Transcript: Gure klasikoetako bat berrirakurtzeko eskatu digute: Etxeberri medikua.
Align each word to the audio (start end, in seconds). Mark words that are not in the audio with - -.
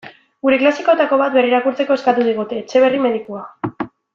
Gure 0.45 0.57
klasikoetako 0.61 1.19
bat 1.23 1.35
berrirakurtzeko 1.35 1.99
eskatu 2.01 2.27
digute: 2.31 2.61
Etxeberri 2.65 3.07
medikua. 3.07 3.45